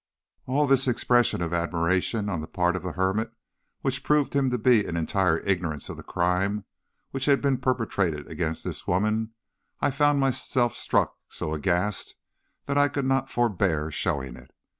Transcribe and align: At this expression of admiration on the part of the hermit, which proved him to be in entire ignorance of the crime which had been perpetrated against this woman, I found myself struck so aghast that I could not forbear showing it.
At 0.47 0.65
this 0.67 0.87
expression 0.87 1.43
of 1.43 1.53
admiration 1.53 2.27
on 2.27 2.41
the 2.41 2.47
part 2.47 2.75
of 2.75 2.81
the 2.81 2.93
hermit, 2.93 3.31
which 3.81 4.03
proved 4.03 4.35
him 4.35 4.49
to 4.49 4.57
be 4.57 4.83
in 4.83 4.97
entire 4.97 5.37
ignorance 5.41 5.89
of 5.89 5.97
the 5.97 6.01
crime 6.01 6.65
which 7.11 7.25
had 7.25 7.39
been 7.39 7.59
perpetrated 7.59 8.25
against 8.25 8.63
this 8.63 8.87
woman, 8.87 9.35
I 9.79 9.91
found 9.91 10.19
myself 10.19 10.75
struck 10.75 11.17
so 11.29 11.53
aghast 11.53 12.15
that 12.65 12.79
I 12.79 12.87
could 12.87 13.05
not 13.05 13.29
forbear 13.29 13.91
showing 13.91 14.35
it. 14.37 14.49